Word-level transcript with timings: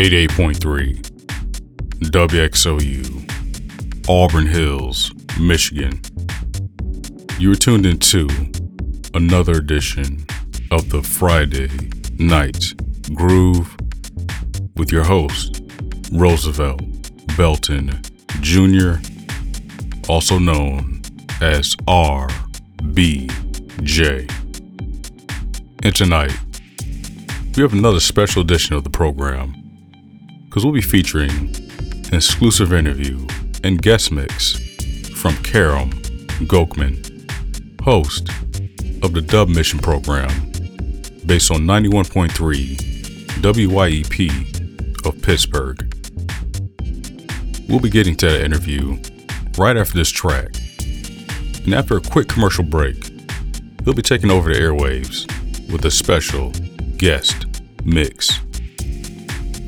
88.3 0.00 0.96
WXOU, 2.04 3.04
Auburn 4.08 4.46
Hills, 4.46 5.12
Michigan. 5.38 6.00
You 7.38 7.52
are 7.52 7.54
tuned 7.54 7.84
into 7.84 8.26
another 9.12 9.52
edition 9.52 10.24
of 10.70 10.88
the 10.88 11.02
Friday 11.02 11.68
Night 12.18 12.72
Groove 13.12 13.76
with 14.74 14.90
your 14.90 15.04
host, 15.04 15.60
Roosevelt 16.10 16.80
Belton 17.36 18.00
Jr., 18.40 18.94
also 20.08 20.38
known 20.38 21.02
as 21.42 21.76
RBJ. 21.86 23.28
And 25.82 25.94
tonight, 25.94 26.34
we 27.54 27.62
have 27.62 27.74
another 27.74 28.00
special 28.00 28.40
edition 28.40 28.74
of 28.74 28.84
the 28.84 28.88
program 28.88 29.59
because 30.50 30.64
we'll 30.64 30.74
be 30.74 30.80
featuring 30.80 31.30
an 31.30 32.14
exclusive 32.14 32.72
interview 32.72 33.24
and 33.62 33.80
guest 33.80 34.10
mix 34.10 34.54
from 35.14 35.36
Karam 35.44 35.92
Gokman, 36.50 36.98
host 37.80 38.30
of 39.04 39.12
the 39.12 39.22
Dub 39.22 39.48
Mission 39.48 39.78
program 39.78 40.28
based 41.24 41.52
on 41.52 41.60
91.3 41.60 42.76
WYEP 43.42 45.06
of 45.06 45.22
Pittsburgh. 45.22 45.86
We'll 47.68 47.78
be 47.78 47.88
getting 47.88 48.16
to 48.16 48.26
that 48.26 48.40
interview 48.40 49.00
right 49.56 49.76
after 49.76 49.94
this 49.94 50.10
track. 50.10 50.56
And 51.64 51.74
after 51.74 51.96
a 51.96 52.00
quick 52.00 52.26
commercial 52.26 52.64
break, 52.64 53.12
he'll 53.84 53.94
be 53.94 54.02
taking 54.02 54.32
over 54.32 54.52
the 54.52 54.58
airwaves 54.58 55.30
with 55.70 55.84
a 55.84 55.92
special 55.92 56.50
guest 56.96 57.46
mix. 57.84 58.40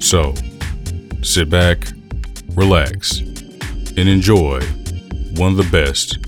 So, 0.00 0.34
sit 1.22 1.48
back, 1.48 1.88
relax, 2.54 3.20
and 3.20 4.08
enjoy 4.08 4.60
one 5.36 5.52
of 5.52 5.56
the 5.56 5.68
best 5.70 6.18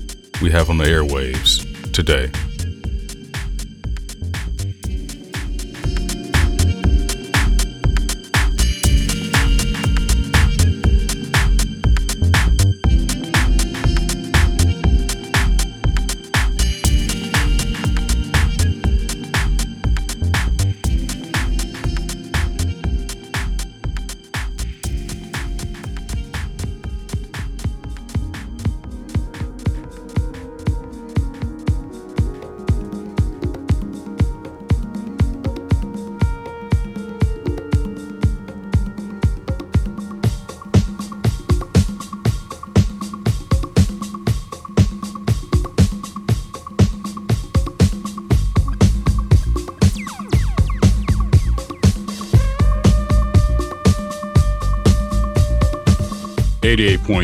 we 0.41 0.49
have 0.51 0.69
on 0.69 0.77
the 0.77 0.85
airwaves 0.85 1.91
today. 1.91 2.31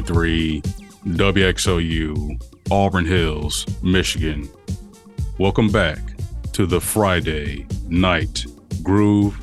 88.3 0.04 0.62
WXOU, 1.16 2.42
Auburn 2.72 3.06
Hills, 3.06 3.66
Michigan. 3.84 4.50
Welcome 5.38 5.70
back 5.70 6.00
to 6.54 6.66
the 6.66 6.82
Friday 6.82 7.68
Night 7.88 8.46
Groove 8.82 9.40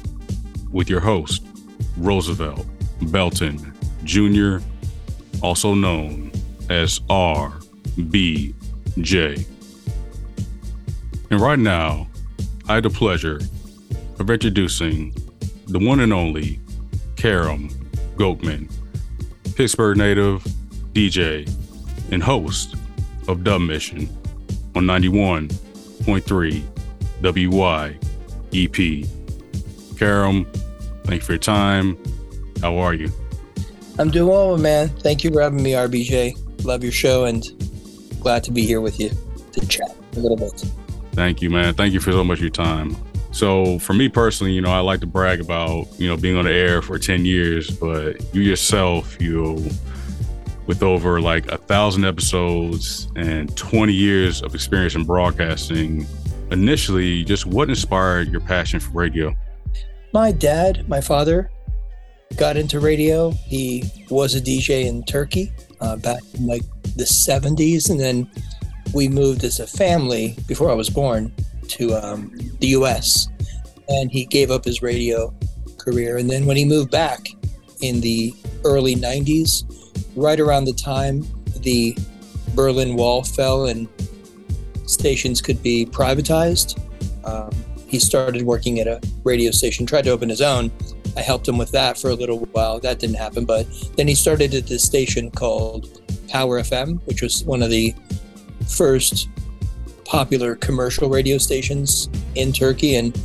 with 0.73 0.91
your 0.91 1.01
host, 1.01 1.45
Roosevelt 1.97 2.67
Belton 3.03 3.73
Jr., 4.05 4.59
also 5.43 5.75
known 5.75 6.33
as 6.69 6.99
RBJ. 7.09 8.55
And 11.31 11.41
right 11.41 11.59
now, 11.59 12.09
I 12.69 12.75
had 12.77 12.85
the 12.85 12.91
pleasure 12.91 13.41
of 14.19 14.29
introducing 14.31 15.15
the 15.67 15.79
one 15.79 16.01
and 16.01 16.13
only 16.13 16.59
Karam 17.17 17.69
Gokman 18.17 18.73
Pittsburgh 19.59 19.99
native, 19.99 20.45
DJ, 20.93 21.45
and 22.13 22.23
host 22.23 22.77
of 23.27 23.43
Dub 23.43 23.61
Mission 23.61 24.09
on 24.77 24.85
91.3 24.85 26.63
WYEP. 27.21 29.09
Karam, 29.99 30.45
thank 31.03 31.23
you 31.23 31.27
for 31.27 31.33
your 31.33 31.41
time. 31.41 31.99
How 32.63 32.79
are 32.79 32.95
you? 32.95 33.11
I'm 33.99 34.13
doing 34.13 34.29
well, 34.29 34.57
man. 34.59 34.91
Thank 34.91 35.25
you 35.25 35.33
for 35.33 35.41
having 35.41 35.61
me, 35.61 35.73
RBJ. 35.73 36.65
Love 36.65 36.85
your 36.85 36.93
show 36.93 37.25
and 37.25 37.45
glad 38.21 38.45
to 38.45 38.53
be 38.53 38.65
here 38.65 38.81
with 38.81 39.01
you 39.01 39.11
to 39.55 39.67
chat 39.67 39.97
a 40.17 40.21
little 40.21 40.37
bit. 40.37 40.53
Thank 41.15 41.43
you, 41.43 41.51
man. 41.51 41.75
Thank 41.75 41.95
you 41.95 41.99
for 41.99 42.13
so 42.13 42.23
much 42.23 42.39
of 42.39 42.43
your 42.43 42.51
time. 42.51 42.95
So 43.39 43.79
for 43.79 43.95
me 43.95 44.09
personally, 44.09 44.53
you 44.53 44.61
know, 44.61 44.73
I 44.73 44.81
like 44.81 44.99
to 44.99 45.07
brag 45.07 45.41
about, 45.41 45.87
you 45.97 46.09
know, 46.09 46.17
being 46.17 46.37
on 46.37 46.47
the 46.47 46.53
air 46.53 46.83
for 46.83 46.99
10 46.99 47.25
years, 47.25 47.71
but 47.71 48.17
you 48.35 48.43
yourself, 48.43 49.17
you 49.23 49.65
with 50.67 50.83
over 50.83 51.21
like 51.21 51.47
a 51.47 51.57
thousand 51.57 52.05
episodes 52.05 53.07
and 53.15 53.57
20 53.57 53.93
years 53.93 54.43
of 54.43 54.57
experience 54.57 54.97
in 54.97 55.05
broadcasting, 55.05 56.05
initially, 56.51 57.23
just 57.23 57.47
what 57.47 57.69
inspired 57.69 58.27
your 58.27 58.41
passion 58.41 58.81
for 58.81 58.91
radio? 58.91 59.33
My 60.13 60.33
dad, 60.33 60.89
my 60.89 61.01
father, 61.01 61.49
got 62.37 62.57
into 62.57 62.81
radio. 62.81 63.31
He 63.31 63.85
was 64.11 64.35
a 64.35 64.41
DJ 64.41 64.87
in 64.87 65.05
Turkey 65.05 65.53
uh, 65.81 65.95
back 65.95 66.23
in 66.35 66.49
like 66.49 66.65
the 66.97 67.05
70s. 67.05 67.89
And 67.89 68.01
then 68.01 68.29
we 68.93 69.07
moved 69.07 69.45
as 69.45 69.61
a 69.61 69.67
family 69.69 70.35
before 70.49 70.73
I 70.73 70.75
was 70.75 70.91
born 70.91 71.33
to 71.69 71.95
um, 71.95 72.33
the 72.61 72.69
US 72.69 73.29
and 73.89 74.11
he 74.11 74.25
gave 74.25 74.51
up 74.51 74.65
his 74.65 74.83
radio 74.83 75.35
career. 75.79 76.19
And 76.19 76.29
then 76.29 76.47
when 76.47 76.57
he 76.57 76.65
moved 76.65 76.91
back 76.91 77.29
in 77.81 78.01
the 78.01 78.35
early 78.65 78.95
90s, 78.95 79.65
right 80.17 80.39
around 80.39 80.65
the 80.65 80.73
time 80.73 81.27
the 81.61 81.97
Berlin 82.55 82.97
Wall 82.97 83.23
fell 83.23 83.67
and 83.67 83.89
stations 84.87 85.41
could 85.41 85.63
be 85.63 85.87
privatized, 85.87 86.79
um, 87.25 87.51
he 87.87 87.99
started 87.99 88.43
working 88.43 88.81
at 88.81 88.87
a 88.87 89.01
radio 89.25 89.51
station, 89.51 89.87
tried 89.87 90.05
to 90.05 90.11
open 90.11 90.29
his 90.29 90.43
own. 90.43 90.71
I 91.17 91.23
helped 91.23 91.49
him 91.49 91.57
with 91.57 91.73
that 91.73 91.97
for 91.97 92.11
a 92.11 92.15
little 92.15 92.41
while. 92.53 92.79
That 92.79 92.99
didn't 92.99 93.17
happen. 93.17 93.45
But 93.45 93.67
then 93.97 94.07
he 94.07 94.15
started 94.15 94.55
at 94.55 94.67
this 94.67 94.83
station 94.83 95.31
called 95.31 96.03
Power 96.29 96.61
FM, 96.61 97.01
which 97.07 97.23
was 97.23 97.45
one 97.45 97.63
of 97.63 97.71
the 97.71 97.95
first 98.69 99.29
popular 100.09 100.57
commercial 100.57 101.11
radio 101.11 101.37
stations 101.37 102.09
in 102.35 102.51
Turkey. 102.51 102.97
And 102.97 103.17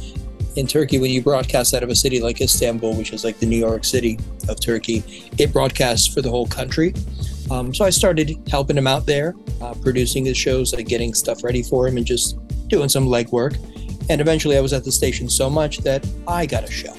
in 0.57 0.68
Turkey, 0.68 1.00
when 1.00 1.09
you 1.09 1.21
broadcast 1.21 1.74
out 1.74 1.81
of 1.81 1.89
a 1.89 1.95
city 1.95 2.19
like 2.19 2.41
Istanbul, 2.41 2.95
which 2.95 3.13
is 3.13 3.24
like 3.24 3.39
the 3.39 3.45
New 3.45 3.57
York 3.57 3.85
City 3.85 4.19
of 4.50 4.59
Turkey, 4.59 5.01
it 5.39 5.53
broadcasts 5.53 6.13
for 6.13 6.21
the 6.21 6.30
whole 6.30 6.45
country. 6.45 6.94
Um, 7.50 7.74
so 7.74 7.85
I 7.85 7.89
started 7.89 8.38
helping 8.50 8.77
him 8.77 8.85
out 8.85 9.06
there, 9.06 9.33
uh, 9.62 9.74
producing 9.81 10.25
his 10.25 10.38
shows, 10.38 10.74
like 10.74 10.88
getting 10.88 11.13
stuff 11.13 11.44
ready 11.44 11.63
for 11.63 11.88
him, 11.88 11.97
and 11.97 12.06
just 12.06 12.38
doing 12.68 12.89
some 12.89 13.07
legwork. 13.07 13.57
And 14.09 14.19
eventually, 14.19 14.57
I 14.57 14.62
was 14.62 14.74
at 14.74 14.83
the 14.83 14.91
station 14.91 15.30
so 15.30 15.50
much 15.50 15.80
that 15.80 16.06
I 16.27 16.45
got 16.45 16.65
a 16.65 16.71
show 16.71 16.94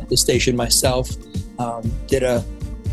at 0.00 0.08
the 0.08 0.16
station 0.16 0.56
myself. 0.56 1.10
Um, 1.58 1.92
did 2.06 2.22
a 2.22 2.42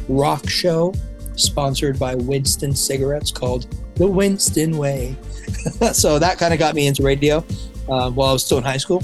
rock 0.09 0.49
show 0.49 0.93
sponsored 1.35 1.97
by 1.97 2.15
Winston 2.15 2.75
Cigarettes 2.75 3.31
called 3.31 3.73
The 3.99 4.07
Winston 4.07 4.77
Way. 4.77 5.15
so 5.93 6.17
that 6.19 6.39
kind 6.39 6.53
of 6.53 6.59
got 6.59 6.73
me 6.73 6.87
into 6.87 7.03
radio 7.03 7.45
uh, 7.89 8.09
while 8.09 8.29
I 8.29 8.33
was 8.33 8.45
still 8.45 8.57
in 8.57 8.63
high 8.63 8.77
school. 8.77 9.03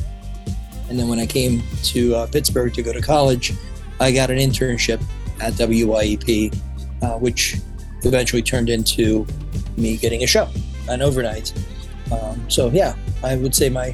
And 0.89 0.97
then 0.97 1.09
when 1.09 1.19
I 1.19 1.25
came 1.25 1.61
to 1.83 2.15
uh, 2.15 2.27
Pittsburgh 2.27 2.73
to 2.73 2.81
go 2.81 2.93
to 2.93 3.01
college, 3.01 3.51
I 3.99 4.11
got 4.11 4.31
an 4.31 4.37
internship 4.37 5.03
at 5.41 5.53
WYEP, 5.53 6.57
uh, 7.01 7.17
which 7.17 7.57
eventually 8.03 8.41
turned 8.41 8.69
into 8.69 9.27
me 9.75 9.97
getting 9.97 10.23
a 10.23 10.27
show, 10.27 10.47
an 10.87 11.01
overnight. 11.01 11.51
Um, 12.11 12.49
so 12.49 12.69
yeah, 12.69 12.95
I 13.21 13.35
would 13.35 13.53
say 13.53 13.67
my 13.67 13.93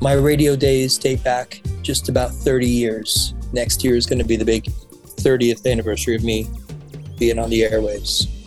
my 0.00 0.14
radio 0.14 0.56
days 0.56 0.98
date 0.98 1.22
back 1.22 1.62
just 1.82 2.08
about 2.08 2.32
30 2.32 2.66
years. 2.66 3.34
Next 3.52 3.84
year 3.84 3.94
is 3.94 4.06
going 4.06 4.18
to 4.18 4.24
be 4.24 4.36
the 4.36 4.44
big 4.44 4.64
30th 4.64 5.70
anniversary 5.70 6.16
of 6.16 6.24
me 6.24 6.48
being 7.18 7.38
on 7.38 7.50
the 7.50 7.60
airwaves. 7.60 8.39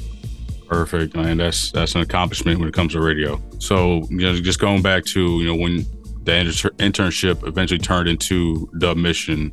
Perfect, 0.74 1.16
man. 1.16 1.38
That's 1.38 1.72
that's 1.72 1.94
an 1.94 2.02
accomplishment 2.02 2.60
when 2.60 2.68
it 2.68 2.74
comes 2.74 2.94
to 2.94 3.00
radio. 3.00 3.40
So, 3.60 4.08
you 4.10 4.18
know, 4.18 4.36
just 4.40 4.60
going 4.60 4.82
back 4.82 5.06
to 5.06 5.20
you 5.20 5.46
know 5.46 5.56
when 5.56 5.86
the 6.24 6.36
inter- 6.36 6.70
internship 6.72 7.48
eventually 7.48 7.78
turned 7.78 8.10
into 8.10 8.68
Dub 8.80 8.98
Mission. 8.98 9.52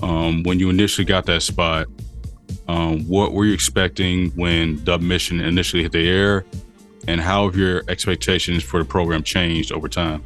Um, 0.00 0.44
when 0.44 0.60
you 0.60 0.70
initially 0.70 1.04
got 1.04 1.26
that 1.26 1.42
spot, 1.42 1.88
um, 2.68 3.00
what 3.08 3.32
were 3.32 3.46
you 3.46 3.52
expecting 3.52 4.30
when 4.36 4.82
Dub 4.84 5.00
Mission 5.00 5.40
initially 5.40 5.82
hit 5.82 5.90
the 5.90 6.08
air? 6.08 6.44
And 7.08 7.20
how 7.20 7.46
have 7.46 7.56
your 7.56 7.82
expectations 7.88 8.62
for 8.62 8.78
the 8.78 8.88
program 8.88 9.24
changed 9.24 9.72
over 9.72 9.88
time? 9.88 10.22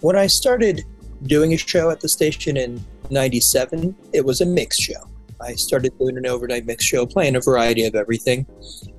When 0.00 0.16
I 0.16 0.26
started 0.26 0.84
doing 1.22 1.54
a 1.54 1.56
show 1.56 1.88
at 1.88 2.00
the 2.00 2.10
station 2.10 2.58
in 2.58 2.84
97, 3.08 3.96
it 4.12 4.22
was 4.22 4.42
a 4.42 4.46
mix 4.46 4.78
show. 4.78 5.08
I 5.40 5.54
started 5.54 5.96
doing 5.98 6.18
an 6.18 6.26
overnight 6.26 6.66
mix 6.66 6.84
show, 6.84 7.06
playing 7.06 7.36
a 7.36 7.40
variety 7.40 7.86
of 7.86 7.94
everything. 7.94 8.44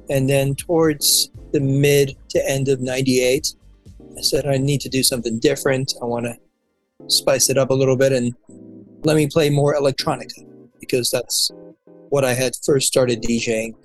And 0.09 0.30
then 0.30 0.56
towards 0.56 1.30
the 1.51 1.59
mid 1.59 2.15
to 2.30 2.50
end 2.50 2.68
of 2.68 2.81
98, 2.81 3.54
I 4.18 4.21
said, 4.21 4.45
I 4.45 4.57
need 4.57 4.81
to 4.81 4.89
do 4.89 5.04
something 5.04 5.39
different. 5.39 5.94
I 6.01 6.06
want 6.06 6.25
to 6.25 6.36
spice 7.07 7.50
it 7.50 7.57
up 7.57 7.69
a 7.69 7.74
little 7.74 7.98
bit 7.98 8.12
and 8.12 8.33
let 9.04 9.15
me 9.15 9.27
play 9.27 9.50
more 9.50 9.75
electronica 9.75 10.45
because 10.80 11.09
that's 11.09 11.51
what 12.09 12.24
I 12.24 12.33
had 12.33 12.54
first 12.65 12.88
started 12.88 13.21
DJing 13.21 13.75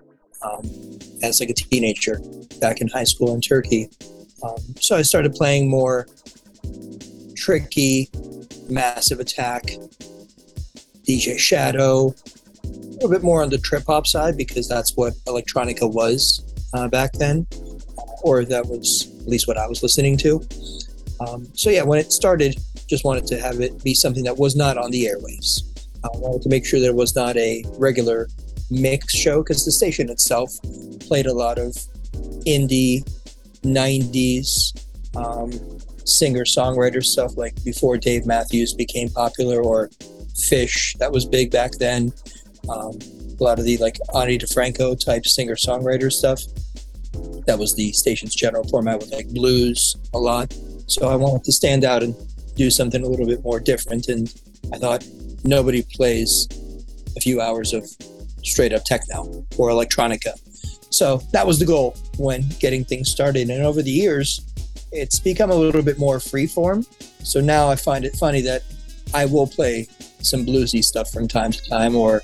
um, 0.42 0.98
as 1.22 1.40
like 1.40 1.50
a 1.50 1.54
teenager 1.54 2.20
back 2.60 2.80
in 2.80 2.88
high 2.88 3.04
school 3.04 3.34
in 3.34 3.40
Turkey. 3.40 3.88
Um, 4.42 4.56
so 4.80 4.96
I 4.96 5.02
started 5.02 5.34
playing 5.34 5.68
more 5.68 6.06
tricky, 7.36 8.08
massive 8.68 9.20
attack, 9.20 9.64
DJ 11.06 11.38
Shadow, 11.38 12.14
a 12.64 12.68
little 12.68 13.10
bit 13.10 13.22
more 13.22 13.42
on 13.42 13.50
the 13.50 13.58
trip 13.58 13.84
hop 13.86 14.06
side 14.06 14.36
because 14.36 14.68
that's 14.68 14.96
what 14.96 15.14
electronica 15.26 15.90
was 15.90 16.42
uh, 16.74 16.88
back 16.88 17.12
then, 17.12 17.46
or 18.22 18.44
that 18.44 18.66
was 18.66 19.08
at 19.20 19.28
least 19.28 19.48
what 19.48 19.58
I 19.58 19.66
was 19.66 19.82
listening 19.82 20.16
to. 20.18 20.40
Um, 21.20 21.46
so 21.54 21.70
yeah, 21.70 21.82
when 21.82 21.98
it 21.98 22.12
started, 22.12 22.56
just 22.88 23.04
wanted 23.04 23.26
to 23.28 23.40
have 23.40 23.60
it 23.60 23.82
be 23.82 23.94
something 23.94 24.24
that 24.24 24.36
was 24.36 24.56
not 24.56 24.76
on 24.76 24.90
the 24.90 25.04
airwaves. 25.04 25.62
I 26.04 26.08
wanted 26.14 26.42
to 26.42 26.48
make 26.48 26.66
sure 26.66 26.80
there 26.80 26.94
was 26.94 27.14
not 27.14 27.36
a 27.36 27.64
regular 27.78 28.28
mix 28.70 29.14
show 29.14 29.42
because 29.42 29.64
the 29.64 29.72
station 29.72 30.10
itself 30.10 30.50
played 31.00 31.26
a 31.26 31.32
lot 31.32 31.58
of 31.58 31.76
indie 32.46 33.02
90s 33.62 34.72
um, 35.16 35.52
singer 36.04 36.44
songwriter 36.44 37.04
stuff 37.04 37.36
like 37.36 37.62
before 37.64 37.96
Dave 37.96 38.26
Matthews 38.26 38.74
became 38.74 39.08
popular 39.10 39.62
or 39.62 39.90
Phish 40.34 40.96
that 40.98 41.12
was 41.12 41.24
big 41.24 41.50
back 41.50 41.72
then. 41.72 42.12
Um, 42.68 42.98
a 43.38 43.42
lot 43.42 43.58
of 43.58 43.64
the 43.64 43.76
like 43.78 43.98
Ani 44.14 44.38
DiFranco 44.38 44.98
type 45.04 45.26
singer 45.26 45.56
songwriter 45.56 46.12
stuff. 46.12 46.40
That 47.46 47.58
was 47.58 47.74
the 47.74 47.92
station's 47.92 48.34
general 48.34 48.64
format 48.68 48.98
with 48.98 49.12
like 49.12 49.28
blues 49.28 49.96
a 50.14 50.18
lot. 50.18 50.54
So 50.86 51.08
I 51.08 51.16
wanted 51.16 51.44
to 51.44 51.52
stand 51.52 51.84
out 51.84 52.02
and 52.02 52.14
do 52.54 52.70
something 52.70 53.02
a 53.02 53.06
little 53.06 53.26
bit 53.26 53.42
more 53.42 53.60
different. 53.60 54.08
And 54.08 54.32
I 54.72 54.78
thought 54.78 55.04
nobody 55.44 55.82
plays 55.82 56.48
a 57.16 57.20
few 57.20 57.40
hours 57.40 57.72
of 57.72 57.88
straight 58.44 58.72
up 58.72 58.84
techno 58.84 59.44
or 59.58 59.70
electronica. 59.70 60.34
So 60.92 61.22
that 61.32 61.46
was 61.46 61.58
the 61.58 61.64
goal 61.64 61.96
when 62.18 62.44
getting 62.60 62.84
things 62.84 63.10
started. 63.10 63.48
And 63.50 63.64
over 63.64 63.82
the 63.82 63.90
years, 63.90 64.40
it's 64.92 65.18
become 65.18 65.50
a 65.50 65.54
little 65.54 65.82
bit 65.82 65.98
more 65.98 66.18
freeform. 66.18 66.86
So 67.24 67.40
now 67.40 67.68
I 67.68 67.76
find 67.76 68.04
it 68.04 68.14
funny 68.16 68.42
that 68.42 68.62
I 69.14 69.24
will 69.24 69.46
play 69.46 69.88
some 70.20 70.44
bluesy 70.44 70.84
stuff 70.84 71.10
from 71.10 71.28
time 71.28 71.52
to 71.52 71.68
time 71.68 71.96
or 71.96 72.22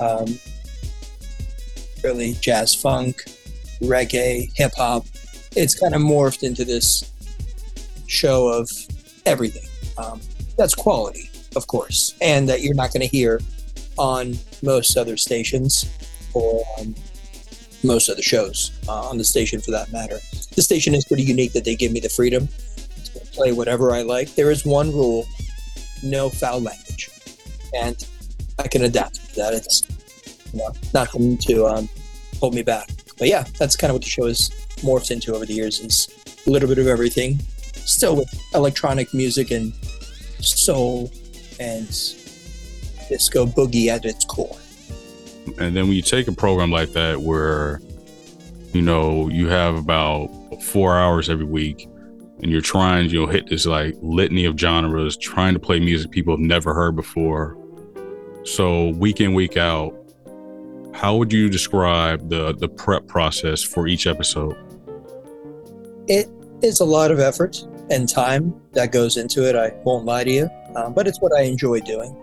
um, 0.00 0.26
really 2.02 2.34
jazz 2.40 2.74
funk, 2.74 3.24
reggae, 3.82 4.50
hip 4.54 4.72
hop. 4.76 5.04
It's 5.56 5.78
kind 5.78 5.94
of 5.94 6.02
morphed 6.02 6.42
into 6.42 6.64
this 6.64 7.10
show 8.06 8.48
of 8.48 8.70
everything. 9.26 9.68
Um, 9.96 10.20
that's 10.56 10.74
quality, 10.74 11.30
of 11.56 11.66
course, 11.66 12.14
and 12.20 12.48
that 12.48 12.62
you're 12.62 12.74
not 12.74 12.92
going 12.92 13.00
to 13.00 13.06
hear 13.06 13.40
on 13.96 14.38
most 14.62 14.96
other 14.96 15.16
stations 15.16 15.88
or 16.34 16.62
um, 16.78 16.94
most 17.82 18.08
other 18.08 18.22
shows 18.22 18.72
uh, 18.88 19.08
on 19.08 19.18
the 19.18 19.24
station 19.24 19.60
for 19.60 19.70
that 19.70 19.90
matter. 19.92 20.18
The 20.54 20.62
station 20.62 20.94
is 20.94 21.04
pretty 21.04 21.22
unique 21.22 21.52
that 21.52 21.64
they 21.64 21.74
give 21.74 21.92
me 21.92 22.00
the 22.00 22.08
freedom 22.08 22.48
to 23.04 23.20
play 23.32 23.52
whatever 23.52 23.92
I 23.92 24.02
like. 24.02 24.34
There 24.34 24.50
is 24.50 24.64
one 24.64 24.92
rule 24.92 25.26
no 26.02 26.28
foul 26.28 26.60
language. 26.60 27.10
And 27.74 27.96
I 28.58 28.68
can 28.68 28.84
adapt 28.84 29.16
to 29.16 29.36
that. 29.36 29.54
It's 29.54 29.82
you 30.52 30.60
know, 30.60 30.72
not 30.94 31.10
going 31.12 31.38
to 31.38 31.66
um, 31.66 31.88
hold 32.40 32.54
me 32.54 32.62
back. 32.62 32.88
But 33.18 33.28
yeah, 33.28 33.44
that's 33.58 33.76
kind 33.76 33.90
of 33.90 33.94
what 33.96 34.02
the 34.02 34.08
show 34.08 34.26
has 34.26 34.50
morphed 34.82 35.10
into 35.10 35.34
over 35.34 35.44
the 35.44 35.54
years 35.54 35.80
is 35.80 36.08
a 36.46 36.50
little 36.50 36.68
bit 36.68 36.78
of 36.78 36.86
everything. 36.86 37.38
Still 37.74 38.16
with 38.16 38.28
electronic 38.54 39.12
music 39.14 39.50
and 39.50 39.72
soul 40.40 41.10
and 41.58 41.86
disco 43.08 43.46
boogie 43.46 43.88
at 43.88 44.04
its 44.04 44.24
core. 44.24 44.56
And 45.58 45.74
then 45.74 45.88
when 45.88 45.92
you 45.92 46.02
take 46.02 46.28
a 46.28 46.32
program 46.32 46.70
like 46.70 46.90
that 46.90 47.20
where, 47.20 47.80
you 48.72 48.82
know, 48.82 49.28
you 49.28 49.48
have 49.48 49.76
about 49.76 50.28
four 50.62 50.96
hours 50.96 51.30
every 51.30 51.46
week 51.46 51.88
and 52.42 52.52
you're 52.52 52.60
trying, 52.60 53.08
you 53.10 53.20
know, 53.20 53.26
hit 53.26 53.48
this 53.48 53.66
like 53.66 53.96
litany 54.00 54.44
of 54.44 54.58
genres, 54.58 55.16
trying 55.16 55.54
to 55.54 55.60
play 55.60 55.80
music 55.80 56.10
people 56.10 56.34
have 56.34 56.40
never 56.40 56.74
heard 56.74 56.94
before. 56.94 57.56
So 58.48 58.90
week 58.90 59.20
in, 59.20 59.34
week 59.34 59.58
out, 59.58 59.94
how 60.94 61.16
would 61.16 61.32
you 61.32 61.50
describe 61.50 62.30
the 62.30 62.54
the 62.54 62.68
prep 62.68 63.06
process 63.06 63.62
for 63.62 63.86
each 63.86 64.06
episode? 64.06 64.56
It 66.06 66.28
is 66.62 66.80
a 66.80 66.84
lot 66.84 67.10
of 67.10 67.20
effort 67.20 67.62
and 67.90 68.08
time 68.08 68.58
that 68.72 68.90
goes 68.90 69.18
into 69.18 69.46
it. 69.46 69.54
I 69.54 69.74
won't 69.84 70.06
lie 70.06 70.24
to 70.24 70.30
you, 70.30 70.50
um, 70.76 70.94
but 70.94 71.06
it's 71.06 71.20
what 71.20 71.32
I 71.36 71.42
enjoy 71.42 71.80
doing. 71.80 72.16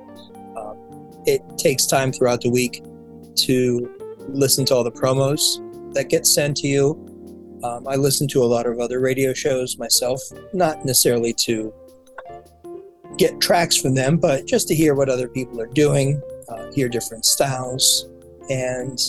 Um, 0.58 1.14
it 1.28 1.42
takes 1.58 1.86
time 1.86 2.12
throughout 2.12 2.42
the 2.42 2.50
week 2.50 2.84
to 3.36 3.96
listen 4.28 4.66
to 4.66 4.76
all 4.76 4.84
the 4.84 4.92
promos 4.92 5.94
that 5.94 6.10
get 6.10 6.26
sent 6.26 6.58
to 6.58 6.68
you. 6.68 7.60
Um, 7.64 7.88
I 7.88 7.96
listen 7.96 8.28
to 8.30 8.44
a 8.44 8.46
lot 8.46 8.66
of 8.66 8.80
other 8.80 9.00
radio 9.00 9.32
shows 9.32 9.78
myself, 9.78 10.22
not 10.54 10.86
necessarily 10.86 11.34
to 11.46 11.72
get 13.18 13.40
tracks 13.40 13.78
from 13.78 13.96
them, 13.96 14.18
but 14.18 14.46
just 14.46 14.68
to 14.68 14.76
hear 14.76 14.96
what 14.96 15.10
other 15.10 15.28
people 15.28 15.60
are 15.62 15.68
doing, 15.68 16.22
uh, 16.50 16.72
hear 16.72 16.90
different 16.90 17.26
styles, 17.26 18.08
and 18.50 19.00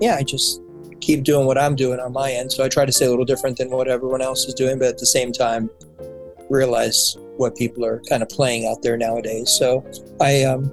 yeah, 0.00 0.16
I 0.16 0.22
just 0.22 0.60
keep 1.00 1.24
doing 1.24 1.46
what 1.46 1.58
I'm 1.58 1.76
doing 1.76 2.00
on 2.00 2.12
my 2.12 2.32
end. 2.32 2.52
So 2.52 2.64
I 2.64 2.68
try 2.68 2.84
to 2.84 2.92
stay 2.92 3.06
a 3.06 3.10
little 3.10 3.24
different 3.24 3.56
than 3.58 3.70
what 3.70 3.88
everyone 3.88 4.22
else 4.22 4.44
is 4.44 4.54
doing, 4.54 4.78
but 4.78 4.88
at 4.88 4.98
the 4.98 5.06
same 5.06 5.32
time, 5.32 5.70
realize 6.48 7.16
what 7.36 7.54
people 7.56 7.84
are 7.84 8.00
kind 8.08 8.22
of 8.22 8.28
playing 8.28 8.66
out 8.66 8.82
there 8.82 8.96
nowadays. 8.96 9.50
So 9.50 9.84
I 10.20 10.44
um, 10.44 10.72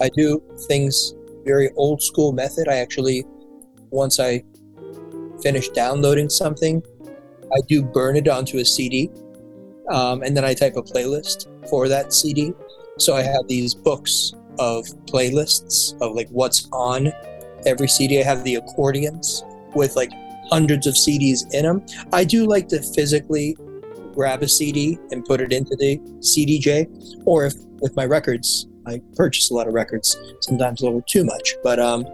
I 0.00 0.08
do 0.10 0.42
things 0.66 1.14
very 1.44 1.70
old 1.76 2.02
school 2.02 2.32
method. 2.32 2.68
I 2.68 2.76
actually 2.76 3.24
once 3.90 4.20
I 4.20 4.44
finish 5.42 5.68
downloading 5.70 6.28
something, 6.28 6.82
I 7.52 7.60
do 7.68 7.82
burn 7.82 8.16
it 8.16 8.28
onto 8.28 8.58
a 8.58 8.64
CD, 8.64 9.10
um, 9.90 10.22
and 10.22 10.36
then 10.36 10.44
I 10.44 10.54
type 10.54 10.76
a 10.76 10.82
playlist 10.82 11.47
for 11.68 11.88
that 11.88 12.12
CD. 12.12 12.52
So 12.98 13.14
I 13.14 13.22
have 13.22 13.46
these 13.48 13.74
books 13.74 14.32
of 14.58 14.86
playlists 15.06 16.00
of 16.00 16.14
like 16.14 16.28
what's 16.30 16.68
on 16.72 17.12
every 17.66 17.88
CD. 17.88 18.20
I 18.20 18.24
have 18.24 18.44
the 18.44 18.56
accordions 18.56 19.44
with 19.74 19.94
like 19.96 20.10
hundreds 20.50 20.86
of 20.86 20.94
CDs 20.94 21.52
in 21.52 21.64
them. 21.64 21.84
I 22.12 22.24
do 22.24 22.46
like 22.46 22.68
to 22.68 22.82
physically 22.82 23.56
grab 24.14 24.42
a 24.42 24.48
CD 24.48 24.98
and 25.12 25.24
put 25.24 25.40
it 25.40 25.52
into 25.52 25.76
the 25.76 25.98
CDJ, 26.20 27.22
or 27.24 27.46
if 27.46 27.54
with 27.80 27.94
my 27.94 28.04
records, 28.04 28.66
I 28.86 29.00
purchase 29.14 29.50
a 29.50 29.54
lot 29.54 29.68
of 29.68 29.74
records, 29.74 30.16
sometimes 30.40 30.82
a 30.82 30.86
little 30.86 31.02
too 31.02 31.24
much, 31.24 31.54
but 31.62 31.78
um, 31.78 32.04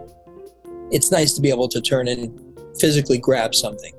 it's 0.91 1.11
nice 1.11 1.33
to 1.33 1.41
be 1.41 1.49
able 1.49 1.67
to 1.69 1.81
turn 1.81 2.07
and 2.07 2.39
physically 2.79 3.17
grab 3.17 3.55
something 3.55 3.93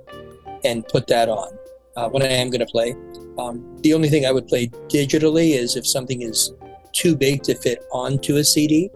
and 0.64 0.86
put 0.88 1.06
that 1.08 1.28
on 1.28 1.56
uh, 1.96 2.08
when 2.08 2.22
I 2.22 2.26
am 2.26 2.50
going 2.50 2.60
to 2.60 2.66
play. 2.66 2.94
Um, 3.38 3.76
the 3.82 3.94
only 3.94 4.08
thing 4.08 4.26
I 4.26 4.32
would 4.32 4.46
play 4.46 4.68
digitally 4.88 5.54
is 5.54 5.76
if 5.76 5.86
something 5.86 6.22
is 6.22 6.52
too 6.92 7.16
big 7.16 7.42
to 7.44 7.54
fit 7.54 7.84
onto 7.92 8.36
a 8.36 8.44
CD. 8.44 8.90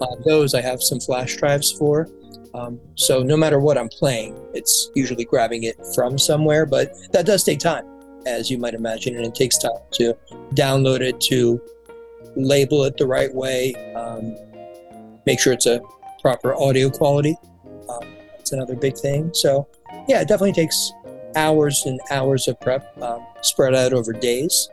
Uh, 0.00 0.06
those 0.24 0.54
I 0.54 0.60
have 0.60 0.82
some 0.82 1.00
flash 1.00 1.36
drives 1.36 1.72
for. 1.72 2.08
Um, 2.54 2.80
so 2.94 3.22
no 3.22 3.36
matter 3.36 3.58
what 3.58 3.76
I'm 3.78 3.88
playing, 3.88 4.38
it's 4.54 4.90
usually 4.94 5.24
grabbing 5.24 5.64
it 5.64 5.76
from 5.94 6.18
somewhere, 6.18 6.66
but 6.66 6.92
that 7.12 7.26
does 7.26 7.44
take 7.44 7.58
time, 7.58 7.84
as 8.26 8.50
you 8.50 8.58
might 8.58 8.74
imagine, 8.74 9.16
and 9.16 9.26
it 9.26 9.34
takes 9.34 9.58
time 9.58 9.72
to 9.92 10.16
download 10.54 11.00
it, 11.00 11.20
to 11.22 11.60
label 12.34 12.84
it 12.84 12.96
the 12.96 13.06
right 13.06 13.34
way, 13.34 13.74
um, 13.94 14.36
make 15.26 15.40
sure 15.40 15.52
it's 15.52 15.66
a 15.66 15.80
proper 16.20 16.54
audio 16.54 16.88
quality. 16.88 17.36
Um, 17.88 18.08
that's 18.36 18.52
another 18.52 18.76
big 18.76 18.96
thing. 18.96 19.32
So 19.34 19.68
yeah, 20.08 20.20
it 20.20 20.28
definitely 20.28 20.52
takes 20.52 20.92
hours 21.34 21.82
and 21.84 22.00
hours 22.10 22.48
of 22.48 22.58
prep 22.60 22.96
um, 23.02 23.26
spread 23.46 23.74
out 23.74 23.92
over 23.92 24.12
days. 24.12 24.68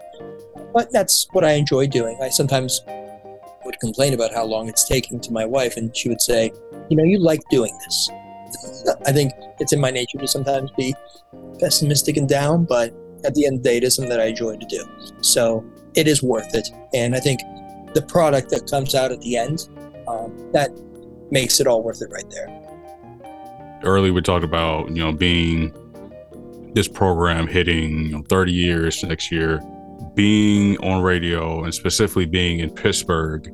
But 0.74 0.92
that's 0.92 1.28
what 1.32 1.44
I 1.44 1.54
enjoy 1.54 1.88
doing. 1.88 2.18
I 2.22 2.30
sometimes 2.30 2.82
would 3.66 3.80
complain 3.80 4.14
about 4.14 4.34
how 4.34 4.44
long 4.46 4.68
it's 4.68 4.88
taking 4.88 5.20
to 5.22 5.32
my 5.32 5.46
wife, 5.46 5.78
and 5.78 5.96
she 5.96 6.10
would 6.10 6.22
say, 6.22 6.52
You 6.90 6.98
know, 6.98 7.04
you 7.04 7.20
like 7.20 7.42
doing 7.50 7.78
this. 7.86 8.10
I 9.06 9.12
think 9.12 9.32
it's 9.60 9.74
in 9.74 9.80
my 9.80 9.92
nature 9.92 10.18
to 10.18 10.28
sometimes 10.28 10.72
be 10.72 10.96
pessimistic 11.60 12.18
and 12.18 12.28
down, 12.28 12.66
but 12.66 12.94
at 13.26 13.34
the 13.36 13.46
end 13.46 13.58
of 13.58 13.64
the 13.64 13.70
day, 13.70 13.78
it 13.78 13.84
is 13.84 13.96
something 13.96 14.10
that 14.10 14.20
I 14.20 14.26
enjoy 14.26 14.58
to 14.58 14.66
do. 14.66 14.84
So 15.22 15.66
it 15.96 16.08
is 16.08 16.22
worth 16.22 16.54
it. 16.54 16.68
And 16.94 17.16
I 17.16 17.20
think 17.20 17.40
the 17.94 18.02
product 18.02 18.50
that 18.50 18.70
comes 18.70 18.96
out 18.96 19.12
at 19.12 19.22
the 19.22 19.38
end 19.38 19.70
um, 20.08 20.52
that 20.52 20.72
makes 21.32 21.60
it 21.60 21.68
all 21.68 21.84
worth 21.84 22.02
it 22.02 22.10
right 22.12 22.30
there. 22.30 22.60
Early, 23.84 24.12
we 24.12 24.22
talked 24.22 24.46
about 24.46 24.90
you 24.90 25.04
know 25.04 25.12
being 25.12 25.74
this 26.74 26.88
program 26.88 27.48
hitting 27.48 28.24
30 28.26 28.52
years 28.52 29.04
next 29.04 29.32
year, 29.32 29.62
being 30.16 30.78
on 30.78 31.02
radio 31.02 31.64
and 31.64 31.74
specifically 31.74 32.26
being 32.26 32.60
in 32.60 32.70
Pittsburgh 32.70 33.54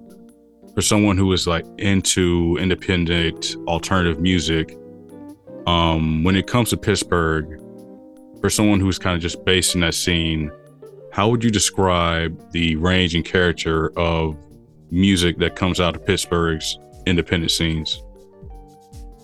for 0.74 0.82
someone 0.82 1.18
who 1.18 1.32
is 1.34 1.48
like 1.48 1.66
into 1.78 2.58
independent 2.60 3.56
alternative 3.68 4.20
music. 4.20 4.78
Um, 5.68 6.24
when 6.24 6.36
it 6.36 6.48
comes 6.48 6.70
to 6.70 6.78
Pittsburgh, 6.78 7.62
for 8.40 8.50
someone 8.50 8.80
who's 8.80 8.98
kind 8.98 9.16
of 9.16 9.22
just 9.22 9.44
based 9.44 9.76
in 9.76 9.82
that 9.82 9.94
scene, 9.94 10.52
how 11.12 11.30
would 11.30 11.44
you 11.44 11.52
describe 11.52 12.52
the 12.52 12.76
range 12.78 13.16
and 13.16 13.26
character 13.26 13.92
of 13.98 14.38
music 14.92 15.38
that 15.40 15.56
comes 15.56 15.80
out 15.80 15.96
of 15.96 16.06
Pittsburgh's 16.06 16.80
independent 17.06 17.52
scenes? 17.52 18.02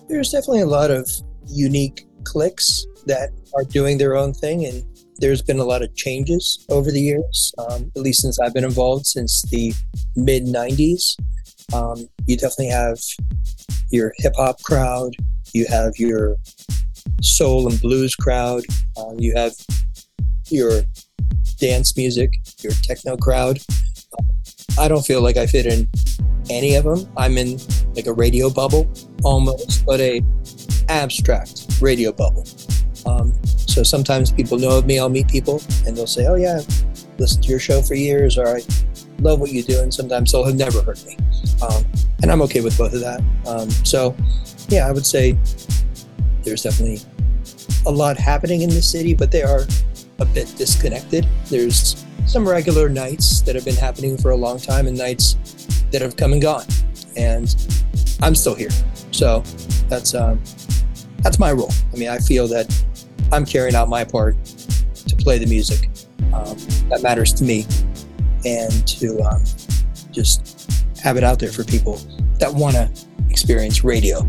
There's 0.08 0.30
definitely 0.30 0.60
a 0.60 0.66
lot 0.66 0.90
of 0.90 1.08
unique 1.46 2.06
cliques 2.24 2.86
that 3.06 3.30
are 3.56 3.64
doing 3.64 3.98
their 3.98 4.16
own 4.16 4.32
thing, 4.32 4.66
and 4.66 4.84
there's 5.18 5.42
been 5.42 5.58
a 5.58 5.64
lot 5.64 5.82
of 5.82 5.94
changes 5.96 6.64
over 6.68 6.90
the 6.90 7.00
years, 7.00 7.54
um, 7.58 7.90
at 7.96 8.02
least 8.02 8.20
since 8.20 8.38
I've 8.38 8.54
been 8.54 8.64
involved 8.64 9.06
since 9.06 9.42
the 9.50 9.72
mid 10.14 10.44
90s. 10.44 11.16
Um, 11.72 12.08
you 12.26 12.36
definitely 12.36 12.68
have 12.68 12.98
your 13.90 14.12
hip 14.18 14.34
hop 14.36 14.62
crowd, 14.62 15.12
you 15.52 15.66
have 15.68 15.92
your 15.96 16.36
soul 17.22 17.68
and 17.68 17.80
blues 17.80 18.14
crowd, 18.14 18.62
um, 18.98 19.18
you 19.18 19.34
have 19.34 19.52
your 20.48 20.82
dance 21.58 21.96
music, 21.96 22.30
your 22.60 22.72
techno 22.82 23.16
crowd. 23.16 23.58
I 24.78 24.88
don't 24.88 25.04
feel 25.04 25.22
like 25.22 25.36
I 25.36 25.46
fit 25.46 25.66
in 25.66 25.88
any 26.50 26.74
of 26.74 26.84
them. 26.84 27.10
I'm 27.16 27.38
in 27.38 27.58
like 27.94 28.06
a 28.06 28.12
radio 28.12 28.50
bubble 28.50 28.92
almost, 29.24 29.86
but 29.86 30.00
a 30.00 30.22
abstract 30.88 31.66
radio 31.80 32.12
bubble. 32.12 32.44
Um, 33.06 33.32
so 33.44 33.82
sometimes 33.82 34.32
people 34.32 34.58
know 34.58 34.78
of 34.78 34.86
me. 34.86 34.98
I'll 34.98 35.08
meet 35.08 35.28
people 35.28 35.62
and 35.86 35.96
they'll 35.96 36.06
say, 36.06 36.26
"Oh 36.26 36.34
yeah, 36.34 36.58
I've 36.58 37.18
listened 37.18 37.44
to 37.44 37.50
your 37.50 37.58
show 37.58 37.82
for 37.82 37.94
years," 37.94 38.38
or 38.38 38.48
"I 38.48 38.62
love 39.20 39.40
what 39.40 39.52
you 39.52 39.62
do." 39.62 39.80
And 39.80 39.92
sometimes 39.92 40.32
they'll 40.32 40.44
have 40.44 40.56
never 40.56 40.82
heard 40.82 41.04
me, 41.04 41.16
um, 41.62 41.84
and 42.22 42.30
I'm 42.30 42.42
okay 42.42 42.60
with 42.60 42.76
both 42.76 42.92
of 42.92 43.00
that. 43.00 43.22
Um, 43.46 43.70
so, 43.70 44.16
yeah, 44.68 44.88
I 44.88 44.92
would 44.92 45.06
say 45.06 45.36
there's 46.42 46.62
definitely 46.62 47.00
a 47.86 47.90
lot 47.90 48.16
happening 48.16 48.62
in 48.62 48.70
the 48.70 48.82
city, 48.82 49.14
but 49.14 49.30
they 49.30 49.42
are 49.42 49.66
a 50.18 50.24
bit 50.24 50.52
disconnected. 50.56 51.26
There's 51.48 52.04
some 52.26 52.48
regular 52.48 52.88
nights 52.88 53.42
that 53.42 53.54
have 53.54 53.64
been 53.64 53.76
happening 53.76 54.16
for 54.16 54.30
a 54.30 54.36
long 54.36 54.58
time 54.58 54.86
and 54.86 54.96
nights 54.96 55.36
that 55.92 56.02
have 56.02 56.16
come 56.16 56.32
and 56.32 56.42
gone. 56.42 56.64
And 57.16 57.54
I'm 58.22 58.34
still 58.34 58.54
here. 58.54 58.70
So 59.12 59.42
that's 59.88 60.14
um, 60.14 60.42
that's 61.22 61.38
my 61.38 61.52
role. 61.52 61.72
I 61.92 61.96
mean, 61.96 62.08
I 62.08 62.18
feel 62.18 62.48
that 62.48 62.66
I'm 63.32 63.44
carrying 63.44 63.74
out 63.74 63.88
my 63.88 64.04
part 64.04 64.36
to 64.44 65.16
play 65.16 65.38
the 65.38 65.46
music 65.46 65.88
um, 66.32 66.56
that 66.88 67.00
matters 67.02 67.32
to 67.34 67.44
me 67.44 67.66
and 68.44 68.86
to 68.86 69.20
um, 69.22 69.42
just 70.12 70.70
have 71.02 71.16
it 71.16 71.24
out 71.24 71.38
there 71.38 71.52
for 71.52 71.64
people 71.64 71.96
that 72.38 72.52
want 72.52 72.74
to 72.74 72.90
experience 73.30 73.84
radio 73.84 74.22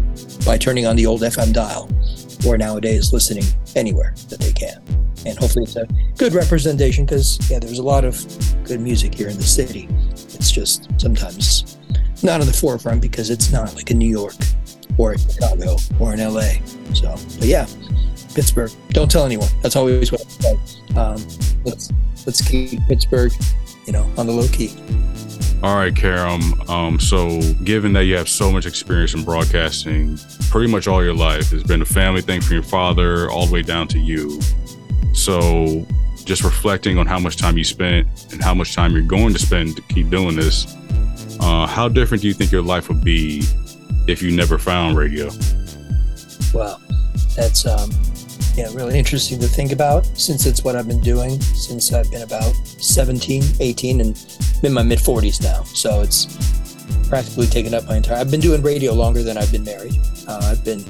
by 0.45 0.57
turning 0.57 0.85
on 0.85 0.95
the 0.95 1.05
old 1.05 1.21
FM 1.21 1.53
dial 1.53 1.89
or 2.45 2.57
nowadays 2.57 3.13
listening 3.13 3.43
anywhere 3.75 4.13
that 4.29 4.39
they 4.39 4.51
can. 4.51 4.81
And 5.25 5.37
hopefully 5.37 5.63
it's 5.63 5.75
a 5.75 5.87
good 6.17 6.33
representation 6.33 7.05
because, 7.05 7.39
yeah, 7.49 7.59
there's 7.59 7.79
a 7.79 7.83
lot 7.83 8.05
of 8.05 8.15
good 8.63 8.79
music 8.79 9.13
here 9.13 9.29
in 9.29 9.37
the 9.37 9.43
city. 9.43 9.87
It's 10.11 10.51
just 10.51 10.89
sometimes 10.99 11.77
not 12.23 12.41
in 12.41 12.47
the 12.47 12.53
forefront 12.53 13.01
because 13.01 13.29
it's 13.29 13.51
not 13.51 13.75
like 13.75 13.91
in 13.91 13.97
New 13.97 14.09
York 14.09 14.35
or 14.97 15.13
in 15.13 15.19
Chicago 15.19 15.77
or 15.99 16.13
in 16.13 16.19
LA. 16.19 16.53
So, 16.93 17.15
but 17.39 17.47
yeah, 17.47 17.65
Pittsburgh. 18.33 18.71
Don't 18.89 19.09
tell 19.09 19.25
anyone. 19.25 19.49
That's 19.61 19.75
always 19.75 20.11
what 20.11 20.21
I 20.21 20.29
say. 20.29 20.59
Um, 20.95 21.27
let's 21.63 21.91
let's 22.25 22.41
keep 22.47 22.79
Pittsburgh, 22.87 23.31
you 23.85 23.93
know, 23.93 24.09
on 24.17 24.27
the 24.27 24.33
low 24.33 24.47
key. 24.47 24.75
All 25.63 25.75
right, 25.75 25.95
Karam. 25.95 26.69
Um, 26.69 26.99
so, 26.99 27.41
given 27.63 27.91
that 27.93 28.03
you 28.03 28.15
have 28.15 28.29
so 28.29 28.51
much 28.51 28.67
experience 28.67 29.15
in 29.15 29.23
broadcasting, 29.23 30.19
pretty 30.51 30.71
much 30.71 30.87
all 30.87 31.03
your 31.03 31.15
life 31.15 31.49
has 31.49 31.63
been 31.63 31.81
a 31.81 31.85
family 31.85 32.21
thing 32.21 32.41
from 32.41 32.53
your 32.53 32.63
father 32.63 33.29
all 33.31 33.47
the 33.47 33.53
way 33.53 33.63
down 33.63 33.87
to 33.87 33.97
you. 33.97 34.39
So, 35.13 35.83
just 36.25 36.43
reflecting 36.43 36.99
on 36.99 37.07
how 37.07 37.17
much 37.17 37.37
time 37.37 37.57
you 37.57 37.63
spent 37.63 38.07
and 38.31 38.43
how 38.43 38.53
much 38.53 38.75
time 38.75 38.91
you're 38.91 39.01
going 39.01 39.33
to 39.33 39.39
spend 39.39 39.75
to 39.77 39.81
keep 39.83 40.11
doing 40.11 40.35
this, 40.35 40.75
uh, 41.39 41.65
how 41.65 41.87
different 41.87 42.21
do 42.21 42.27
you 42.27 42.35
think 42.35 42.51
your 42.51 42.61
life 42.61 42.87
would 42.87 43.03
be 43.03 43.41
if 44.07 44.21
you 44.21 44.35
never 44.35 44.59
found 44.59 44.95
radio? 44.95 45.31
Wow, 46.53 46.79
that's 47.35 47.65
um, 47.65 47.89
yeah, 48.57 48.73
really 48.73 48.97
interesting 48.97 49.39
to 49.39 49.47
think 49.47 49.71
about 49.71 50.03
since 50.17 50.47
it's 50.47 50.63
what 50.63 50.75
I've 50.75 50.87
been 50.87 50.99
doing 50.99 51.39
since 51.39 51.93
I've 51.93 52.09
been 52.09 52.23
about 52.23 52.55
17, 52.65 53.43
18, 53.59 54.01
and 54.01 54.37
I'm 54.57 54.65
in 54.65 54.73
my 54.73 54.81
mid 54.81 54.97
40s 54.97 55.43
now. 55.43 55.61
So 55.61 56.01
it's 56.01 56.25
practically 57.07 57.45
taken 57.45 57.75
up 57.75 57.85
my 57.85 57.97
entire. 57.97 58.17
I've 58.17 58.31
been 58.31 58.39
doing 58.39 58.63
radio 58.63 58.93
longer 58.93 59.21
than 59.21 59.37
I've 59.37 59.51
been 59.51 59.63
married. 59.63 59.93
Uh, 60.27 60.39
I've 60.41 60.65
been 60.65 60.83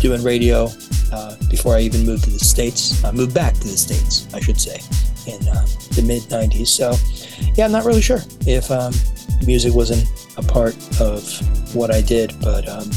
doing 0.00 0.22
radio 0.22 0.68
uh, 1.10 1.36
before 1.48 1.74
I 1.74 1.80
even 1.80 2.04
moved 2.04 2.24
to 2.24 2.30
the 2.30 2.38
states. 2.38 3.02
I 3.02 3.10
moved 3.10 3.34
back 3.34 3.54
to 3.54 3.68
the 3.68 3.78
states, 3.78 4.28
I 4.34 4.40
should 4.40 4.60
say, 4.60 4.78
in 5.26 5.48
uh, 5.48 5.64
the 5.94 6.02
mid 6.06 6.24
90s. 6.24 6.66
So 6.66 6.94
yeah, 7.54 7.64
I'm 7.64 7.72
not 7.72 7.86
really 7.86 8.02
sure 8.02 8.20
if 8.46 8.70
um, 8.70 8.92
music 9.46 9.72
wasn't 9.72 10.06
a 10.36 10.42
part 10.42 10.76
of 11.00 11.24
what 11.74 11.90
I 11.90 12.02
did, 12.02 12.34
but 12.42 12.68
um, 12.68 12.90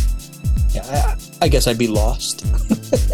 yeah, 0.74 0.84
I, 0.84 1.31
I, 1.42 1.48
guess 1.48 1.68
I'd 1.68 1.78
be 1.78 1.88
lost 1.88 2.46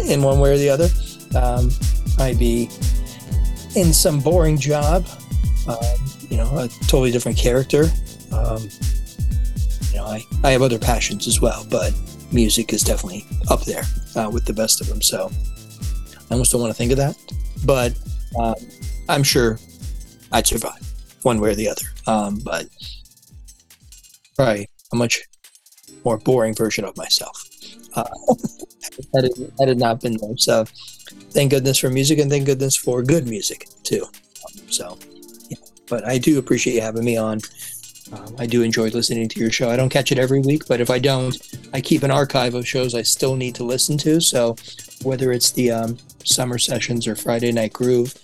in 0.04 0.22
one 0.22 0.40
way 0.40 0.52
or 0.52 0.58
the 0.58 0.68
other. 0.68 0.88
Um, 1.34 1.70
I'd 2.18 2.38
be 2.38 2.68
in 3.76 3.92
some 3.92 4.20
boring 4.20 4.58
job, 4.58 5.06
um, 5.66 5.78
you 6.28 6.36
know, 6.36 6.58
a 6.58 6.68
totally 6.86 7.10
different 7.10 7.38
character. 7.38 7.84
Um, 8.32 8.68
you 9.90 9.96
know, 9.96 10.04
I, 10.04 10.24
I 10.44 10.50
have 10.50 10.62
other 10.62 10.78
passions 10.78 11.26
as 11.26 11.40
well, 11.40 11.66
but 11.70 11.92
music 12.32 12.72
is 12.72 12.82
definitely 12.82 13.24
up 13.50 13.64
there 13.64 13.84
uh, 14.16 14.28
with 14.30 14.44
the 14.44 14.52
best 14.52 14.80
of 14.80 14.88
them. 14.88 15.00
So 15.00 15.30
I 16.30 16.32
almost 16.32 16.52
don't 16.52 16.60
want 16.60 16.70
to 16.70 16.76
think 16.76 16.92
of 16.92 16.98
that, 16.98 17.16
but 17.64 17.98
um, 18.38 18.54
I'm 19.08 19.22
sure 19.22 19.58
I'd 20.32 20.46
survive 20.46 20.80
one 21.22 21.40
way 21.40 21.50
or 21.50 21.54
the 21.54 21.68
other. 21.68 21.82
Um, 22.06 22.40
but 22.44 22.66
probably 24.36 24.68
a 24.92 24.96
much 24.96 25.22
more 26.04 26.18
boring 26.18 26.54
version 26.54 26.84
of 26.84 26.96
myself. 26.96 27.44
Uh, 27.98 28.34
had, 29.14 29.24
it, 29.24 29.52
had 29.58 29.78
not 29.78 30.00
been 30.00 30.16
there. 30.16 30.36
So 30.36 30.64
thank 31.30 31.50
goodness 31.50 31.78
for 31.78 31.90
music 31.90 32.18
and 32.18 32.30
thank 32.30 32.46
goodness 32.46 32.76
for 32.76 33.02
good 33.02 33.26
music 33.26 33.68
too. 33.82 34.06
So, 34.68 34.98
yeah. 35.48 35.56
but 35.88 36.04
I 36.04 36.18
do 36.18 36.38
appreciate 36.38 36.74
you 36.74 36.80
having 36.80 37.04
me 37.04 37.16
on. 37.16 37.40
Um, 38.12 38.34
I 38.38 38.46
do 38.46 38.62
enjoy 38.62 38.88
listening 38.88 39.28
to 39.28 39.40
your 39.40 39.50
show. 39.50 39.68
I 39.68 39.76
don't 39.76 39.90
catch 39.90 40.12
it 40.12 40.18
every 40.18 40.40
week, 40.40 40.62
but 40.66 40.80
if 40.80 40.88
I 40.88 40.98
don't, 40.98 41.36
I 41.74 41.80
keep 41.80 42.02
an 42.02 42.10
archive 42.10 42.54
of 42.54 42.66
shows 42.66 42.94
I 42.94 43.02
still 43.02 43.36
need 43.36 43.54
to 43.56 43.64
listen 43.64 43.98
to. 43.98 44.20
So 44.20 44.56
whether 45.02 45.32
it's 45.32 45.50
the 45.50 45.70
um, 45.72 45.98
summer 46.24 46.58
sessions 46.58 47.06
or 47.06 47.14
Friday 47.16 47.52
Night 47.52 47.72
Groove, 47.72 48.14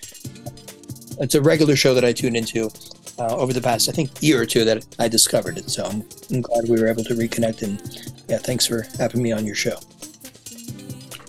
it's 1.20 1.34
a 1.34 1.42
regular 1.42 1.76
show 1.76 1.94
that 1.94 2.04
I 2.04 2.12
tune 2.12 2.34
into 2.36 2.70
uh, 3.18 3.36
over 3.36 3.52
the 3.52 3.60
past, 3.60 3.88
I 3.88 3.92
think, 3.92 4.22
year 4.22 4.40
or 4.40 4.46
two 4.46 4.64
that 4.64 4.86
I 4.98 5.08
discovered 5.08 5.58
it. 5.58 5.70
So 5.70 5.84
I'm, 5.84 6.04
I'm 6.30 6.40
glad 6.42 6.68
we 6.68 6.80
were 6.80 6.88
able 6.88 7.04
to 7.04 7.14
reconnect. 7.14 7.62
And 7.62 7.80
yeah, 8.28 8.38
thanks 8.38 8.66
for 8.66 8.86
having 8.98 9.22
me 9.22 9.32
on 9.32 9.44
your 9.44 9.54
show. 9.54 9.78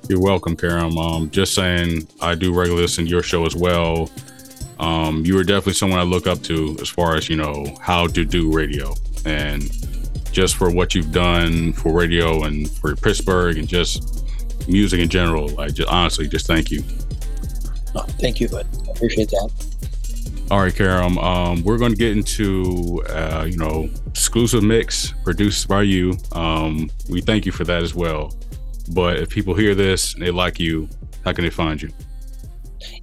You're 0.07 0.21
welcome, 0.21 0.55
Karam. 0.55 0.97
Um, 0.97 1.31
just 1.31 1.55
saying, 1.55 2.07
I 2.21 2.35
do 2.35 2.53
regularly 2.53 2.83
listen 2.83 3.05
to 3.05 3.09
your 3.09 3.23
show 3.23 3.45
as 3.45 3.55
well. 3.55 4.09
Um, 4.79 5.25
you 5.25 5.37
are 5.39 5.43
definitely 5.43 5.73
someone 5.73 5.99
I 5.99 6.03
look 6.03 6.27
up 6.27 6.41
to 6.43 6.77
as 6.81 6.89
far 6.89 7.15
as 7.15 7.29
you 7.29 7.37
know 7.37 7.75
how 7.81 8.07
to 8.07 8.25
do 8.25 8.51
radio, 8.51 8.93
and 9.25 9.63
just 10.31 10.57
for 10.57 10.69
what 10.69 10.93
you've 10.93 11.11
done 11.11 11.73
for 11.73 11.93
radio 11.93 12.43
and 12.43 12.69
for 12.69 12.95
Pittsburgh 12.95 13.57
and 13.57 13.67
just 13.67 14.25
music 14.67 14.99
in 14.99 15.09
general. 15.09 15.59
I 15.59 15.69
just 15.69 15.89
honestly 15.89 16.27
just 16.27 16.45
thank 16.45 16.71
you. 16.71 16.83
Oh, 17.95 18.05
thank 18.19 18.41
you, 18.41 18.49
bud. 18.49 18.67
I 18.87 18.91
appreciate 18.91 19.29
that. 19.29 19.64
All 20.51 20.59
right, 20.59 20.75
Karam. 20.75 21.17
Um, 21.17 21.63
we're 21.63 21.79
going 21.79 21.91
to 21.91 21.97
get 21.97 22.11
into, 22.11 23.03
uh, 23.09 23.47
you 23.49 23.57
know, 23.57 23.89
exclusive 24.05 24.61
mix 24.61 25.11
produced 25.23 25.67
by 25.67 25.81
you. 25.81 26.17
Um, 26.33 26.91
we 27.09 27.19
thank 27.21 27.47
you 27.47 27.51
for 27.51 27.63
that 27.63 27.81
as 27.81 27.95
well. 27.95 28.31
But 28.93 29.17
if 29.17 29.29
people 29.29 29.55
hear 29.55 29.73
this 29.73 30.13
and 30.13 30.21
they 30.21 30.29
like 30.29 30.59
you, 30.59 30.87
how 31.23 31.33
can 31.33 31.43
they 31.43 31.49
find 31.49 31.81
you? 31.81 31.89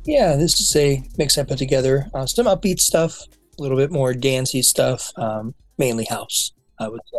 Yeah, 0.05 0.37
this 0.37 0.61
is 0.61 0.77
a 0.77 1.03
mix 1.19 1.37
I 1.37 1.43
put 1.43 1.59
together. 1.59 2.09
Uh, 2.15 2.27
some 2.27 2.47
upbeat 2.47 2.79
stuff, 2.79 3.21
a 3.59 3.63
little 3.63 3.77
bit 3.77 3.91
more 3.91 4.15
dancey 4.15 4.63
stuff, 4.63 5.13
um, 5.17 5.53
mainly 5.79 6.05
house. 6.05 6.53
I 6.83 6.89
would 6.89 7.01
say. 7.13 7.19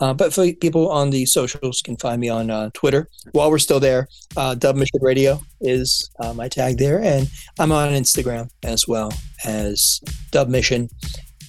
Uh, 0.00 0.14
but 0.14 0.32
for 0.32 0.50
people 0.52 0.90
on 0.90 1.10
the 1.10 1.26
socials, 1.26 1.82
can 1.82 1.96
find 1.96 2.20
me 2.20 2.28
on 2.28 2.50
uh, 2.50 2.70
Twitter. 2.74 3.08
While 3.32 3.50
we're 3.50 3.58
still 3.58 3.80
there, 3.80 4.08
uh, 4.36 4.54
Dub 4.54 4.76
Mission 4.76 5.00
Radio 5.00 5.40
is 5.60 6.10
uh, 6.20 6.32
my 6.32 6.48
tag 6.48 6.78
there, 6.78 7.00
and 7.00 7.28
I'm 7.58 7.72
on 7.72 7.90
Instagram 7.90 8.48
as 8.62 8.88
well 8.88 9.12
as 9.44 10.00
Dub 10.30 10.48
Mission. 10.48 10.88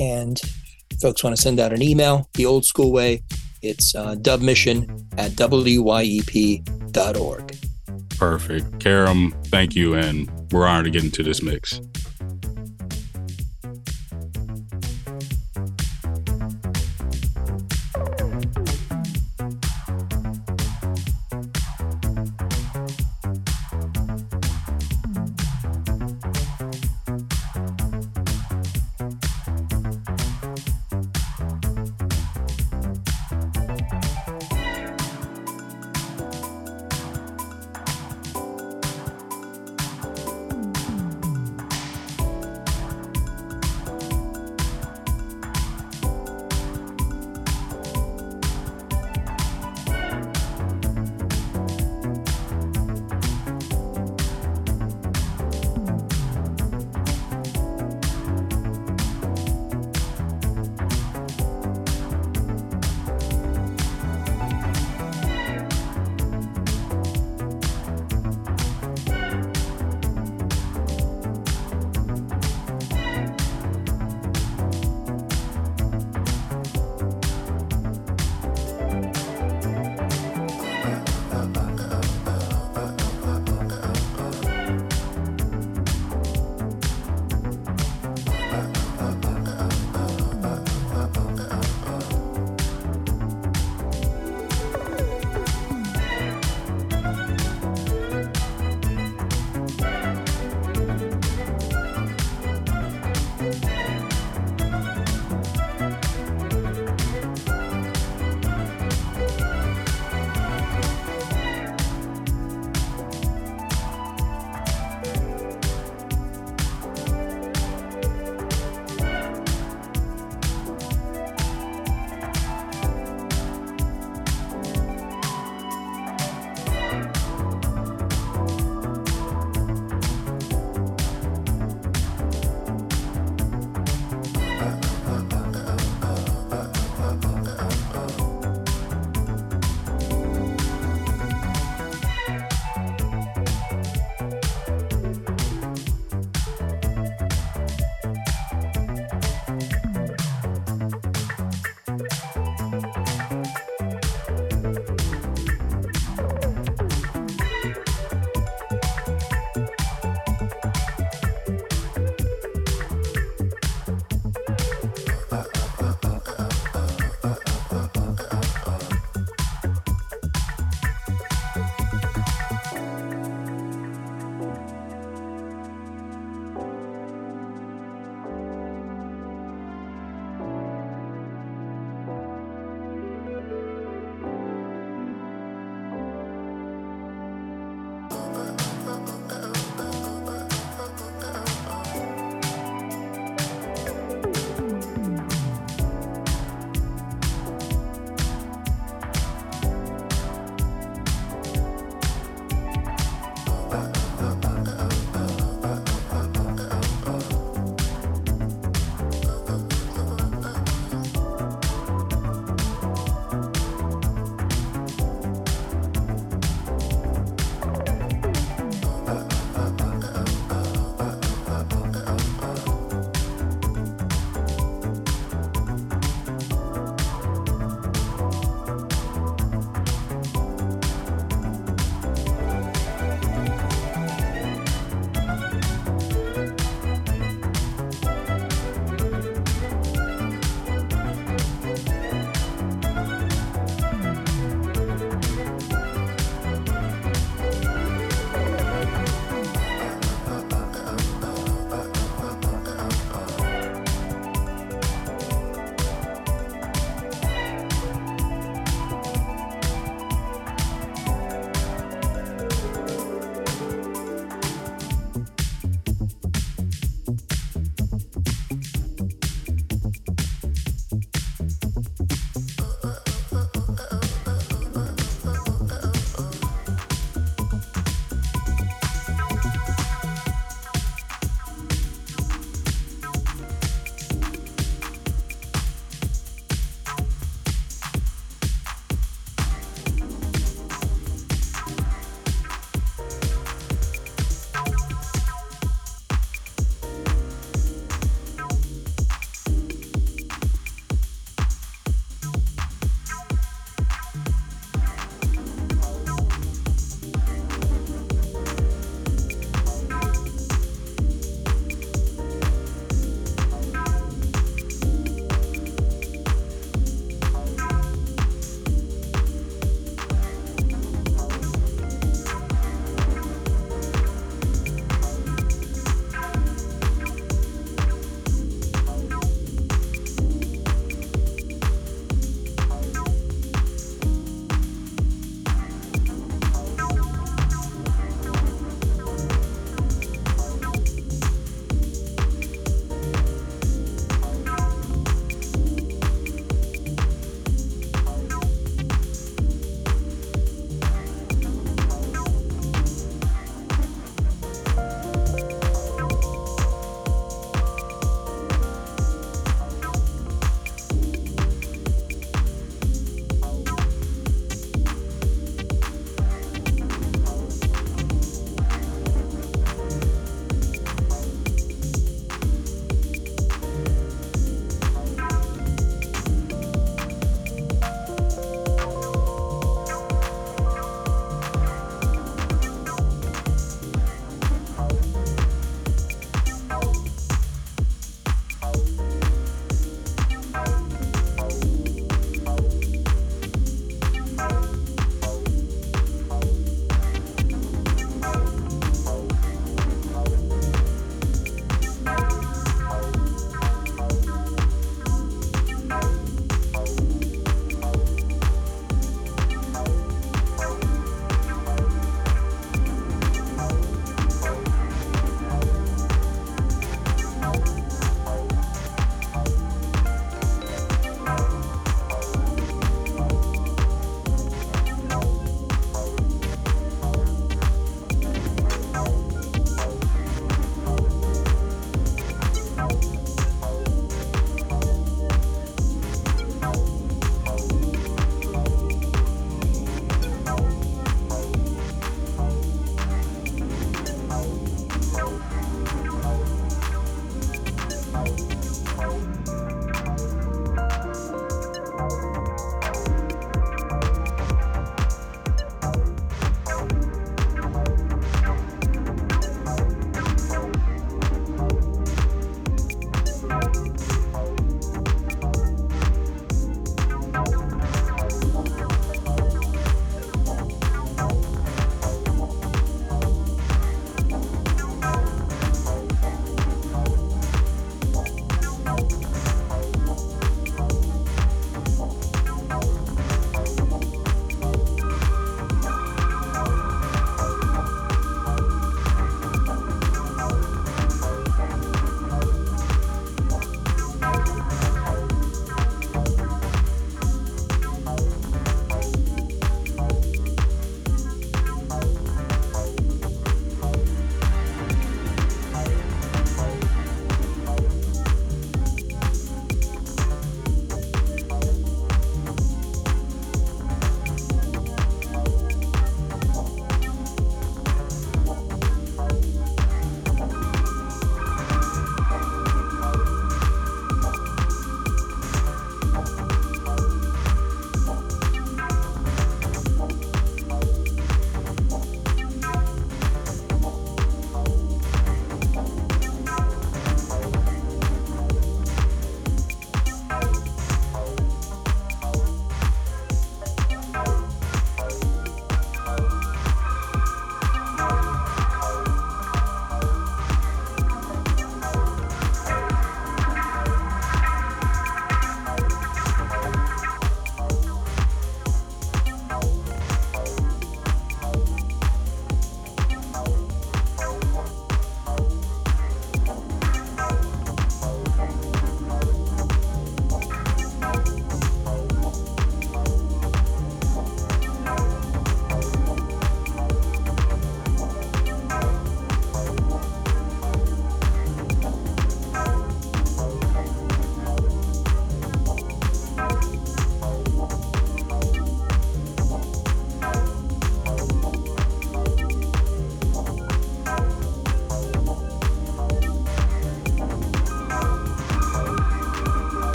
And 0.00 0.40
folks 1.00 1.24
want 1.24 1.34
to 1.36 1.42
send 1.42 1.60
out 1.60 1.72
an 1.72 1.82
email 1.82 2.28
the 2.34 2.46
old 2.46 2.64
school 2.64 2.92
way, 2.92 3.22
it's 3.62 3.94
uh, 3.94 4.14
dubmission 4.16 5.04
at 5.18 5.32
wyep.org. 5.32 6.64
Perfect. 8.18 8.80
Karam, 8.80 9.32
thank 9.46 9.74
you, 9.76 9.94
and 9.94 10.30
we're 10.52 10.66
honored 10.66 10.86
to 10.86 10.90
get 10.90 11.04
into 11.04 11.22
this 11.22 11.42
mix. 11.42 11.80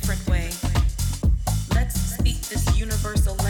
different 0.00 0.28
way. 0.28 0.50
Let's 1.74 2.00
speak 2.00 2.40
this 2.42 2.78
universal 2.78 3.34
language. 3.34 3.47